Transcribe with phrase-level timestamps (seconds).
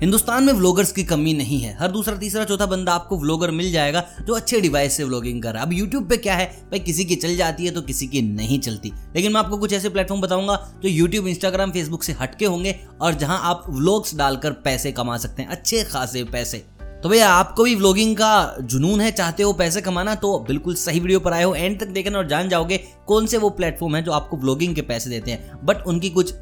[0.00, 3.70] हिंदुस्तान में व्लॉगर्स की कमी नहीं है। हर दूसरा, तीसरा, चौथा बंदा आपको व्लॉगर मिल
[3.72, 6.46] जाएगा जो अच्छे डिवाइस से व्लॉगिंग कर रहा है। अब यूट्यूब पे क्या है?
[6.62, 9.72] भाई, किसी की चल जाती है तो किसी की नहीं चलती। लेकिन मैं आपको कुछ
[9.72, 14.50] ऐसे प्लेटफॉर्म बताऊँगा जो यूट्यूब इंस्टाग्राम फेसबुक से हटके होंगे और जहाँ आप व्लॉग्स डालकर
[14.64, 16.64] पैसे कमा सकते हैं, अच्छे खासे पैसे।
[17.02, 21.00] तो भैया, आपको भी व्लॉगिंग का जुनून है, चाहते हो पैसे कमाना तो बिल्कुल सही
[21.00, 22.76] वीडियो पर आए हो एंड तक देखना और जान जाओगे
[23.06, 26.32] कौन से वो प्लेटफॉर्म है जो आपको व्लॉगिंग के पैसे देते हैं। बट उनकी कुछ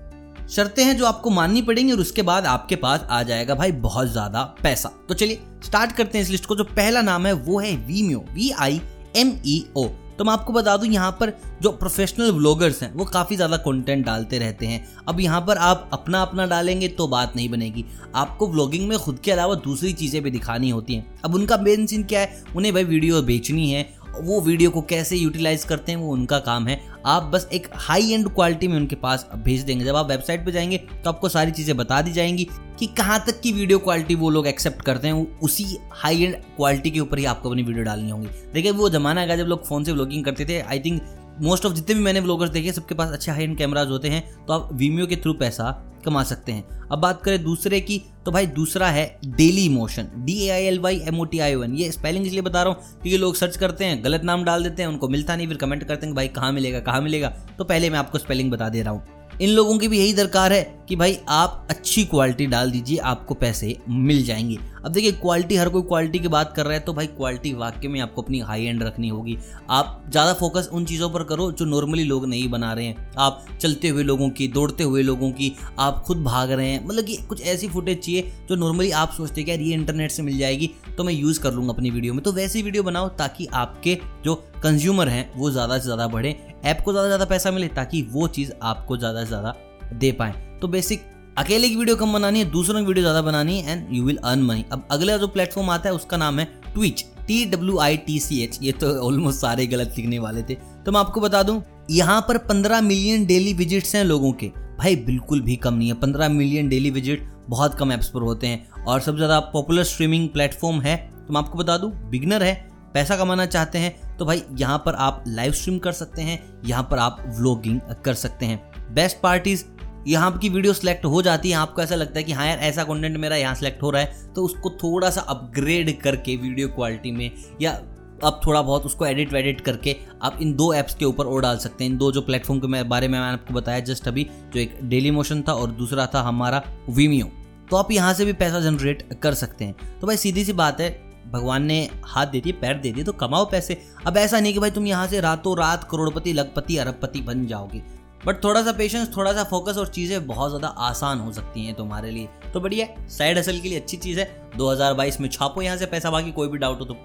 [0.49, 4.09] शर्तें हैं जो आपको माननी पड़ेंगी और उसके बाद आपके पास आ जाएगा भाई बहुत
[4.09, 7.59] ज़्यादा पैसा। तो चलिए स्टार्ट करते हैं इस लिस्ट को। जो पहला नाम है वो
[7.61, 8.81] है Vimeo V I
[9.17, 9.87] M E O
[10.19, 14.05] तो मैं आपको बता दूँ, यहाँ पर जो प्रोफेशनल व्लॉगर्स हैं, वो काफ़ी ज़्यादा कंटेंट
[14.07, 18.49] डालते रहते हैं। अब यहाँ पर आप अपना अपना डालेंगे तो बात नहीं बनेगी। आपको
[18.49, 22.05] व्लॉगिंग में खुद के अलावा दूसरी चीज़ें भी दिखानी होती हैं। अब उनका मेन सीन
[22.05, 22.43] क्या है?
[22.57, 23.83] उन्हें भाई वीडियो बेचनी है
[24.17, 28.13] वो वीडियो को कैसे यूटिलाइज करते हैं वो उनका काम है। आप बस एक हाई
[28.13, 31.51] एंड क्वालिटी में उनके पास भेज देंगे। जब आप वेबसाइट पे जाएँगे तो आपको सारी
[31.51, 35.39] चीज़ें बता दी जाएँगी कि कहाँ तक की वीडियो क्वालिटी वो लोग एक्सेप्ट करते हैं।
[35.41, 39.27] उसी हाई एंड क्वालिटी के ऊपर ही आपको अपनी वीडियो डालनी होगी। देखिए, वो जमाना
[39.27, 41.03] गया जब लोग फ़ोन से ब्लॉगिंग करते थे आई थिंक
[41.43, 44.23] मोस्ट ऑफ़ जितने भी मैंने व्लॉगर्स देखे सबके पास अच्छे हाई एंड कैमराज होते हैं
[44.47, 45.71] तो आप वीमियो के थ्रू पैसा
[46.05, 50.33] कमा सकते हैं। अब बात करें दूसरे की तो भाई दूसरा है daily motion D
[50.39, 53.01] A I L Y M O T I O N spelling इसलिए बता रहा हूँ
[53.03, 55.85] क्योंकि लोग सर्च करते हैं, गलत नाम डाल देते हैं, उनको मिलता नहीं, फिर कमेंट
[55.85, 58.93] करते हैं भाई कहाँ मिलेगा कहाँ मिलेगा। तो पहले मैं आपको स्पेलिंग बता दे रहा
[58.93, 59.03] हूँ।
[59.43, 63.35] इन लोगों की भी यही दरकार है कि भाई आप अच्छी क्वालिटी डाल दीजिए, आपको
[63.35, 66.93] पैसे मिल जाएँगे। अब देखिए क्वालिटी हर कोई क्वालिटी की बात कर रहा है तो
[66.95, 69.37] भाई क्वालिटी वाकई में आपको अपनी हाई एंड रखनी होगी।
[69.71, 73.45] आप ज़्यादा फोकस उन चीज़ों पर करो जो नॉर्मली लोग नहीं बना रहे हैं। आप
[73.61, 77.17] चलते हुए लोगों की, दौड़ते हुए लोगों की, आप खुद भाग रहे हैं। मतलब कि
[77.29, 80.71] कुछ ऐसी फुटेज चाहिए जो नॉर्मली आप सोचते कि यार ये इंटरनेट से मिल जाएगी
[80.97, 84.35] तो मैं यूज़ कर लूँगा अपनी वीडियो में। तो वैसी वीडियो बनाओ ताकि आपके जो
[84.63, 88.03] कंज्यूमर हैं, वो ज़्यादा से ज़्यादा बढ़े। ऐप को ज़्यादा से ज़्यादा पैसा मिले ताकि
[88.13, 89.55] वो चीज़ आपको ज़्यादा से ज़्यादा
[89.95, 91.03] दे पाएँ। तो बेसिक
[91.39, 94.17] अकेले की वीडियो कम बनानी है, दूसरों की वीडियो ज़्यादा बनानी है and you will
[94.25, 97.97] earn money अब अगला जो प्लेटफॉर्म आता है, उसका नाम है Twitch T W I
[97.99, 101.43] T C H ये तो ऑलमोस्ट सारे गलत लिखने वाले थे। तो मैं आपको बता
[101.43, 104.49] दूँ, यहाँ पर पंद्रह मिलियन डेली विजिट्स हैं लोगों के।
[104.79, 108.47] भाई, बिल्कुल भी कम नहीं है। पंद्रह मिलियन डेली विज़िट बहुत कम ऐप्स पर होते
[108.47, 112.55] हैं। और सबसे ज़्यादा पॉपुलर स्ट्रीमिंग प्लेटफॉर्म है तो मैं आपको बता दूँ बिगनर है,
[112.95, 116.89] पैसा कमाना चाहते हैं तो भाई, यहाँ पर आप लाइव स्ट्रीम कर सकते हैं, यहाँ
[116.91, 118.63] पर आप व्लॉगिंग कर सकते हैं।
[118.95, 119.65] बेस्ट पार्टीज़
[120.07, 122.85] यहाँ की वीडियो सेलेक्ट हो जाती है, आपको ऐसा लगता है कि हाँ यार, ऐसा
[122.85, 127.13] कंटेंट मेरा यहाँ सेलेक्ट हो रहा है तो उसको थोड़ा सा अपग्रेड करके वीडियो क्वालिटी
[127.13, 127.81] में, या
[128.25, 131.59] अब थोड़ा बहुत उसको एडिट वेडिट करके आप इन दो ऐप्स के ऊपर और डाल
[131.59, 134.61] सकते हैं। इन दो जो प्लेटफॉर्म के बारे में मैंने आपको बताया जस्ट अभी, जो
[134.61, 137.31] एक डेली मोशन था और दूसरा था हमारा वीमियो
[137.71, 140.81] तो आप यहाँ से भी पैसा जनरेट कर सकते हैं। तो भाई सीधी सी बात
[140.81, 140.91] है,
[141.33, 144.59] भगवान ने हाथ दे दिए, पैर दे दिए तो कमाओ पैसे। अब ऐसा नहीं कि
[144.59, 147.83] भाई तुम यहाँ से रातों रात करोड़पति, लखपति, अरबपति बन जाओगे।
[148.27, 151.75] बट थोड़ा सा पेशेंस थोड़ा सा फोकस और चीज़ें बहुत ज़्यादा आसान हो सकती हैं
[151.75, 154.27] तुम्हारे लिए। तो बढ़िया साइड हसल के लिए अच्छी चीज़ है।
[154.57, 156.97] 2022 में छापो यहाँ से पैसा, बाकी कोई भी डाउट हो तो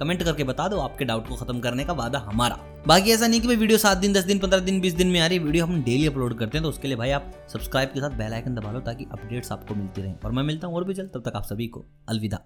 [0.00, 3.40] कमेंट करके बता दो, आपके डाउट को खत्म करने का वादा हमारा। बाकी ऐसा नहीं
[3.40, 5.66] कि भाई वीडियो सात दिन, दस दिन, पंद्रह दिन, बीस दिन में आ रही वीडियो
[5.66, 8.54] हम डेली अपलोड करते हैं तो उसके लिए भाई आप सब्सक्राइब के साथ बेल आइकन
[8.54, 11.28] दबा लो ताकि अपडेट्स आपको मिलती रहें। और मैं मिलता हूँ और भी जल्द, तब
[11.28, 12.40] तक आप सभी को अलविदा।